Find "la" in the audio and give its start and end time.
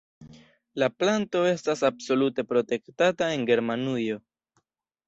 0.83-0.87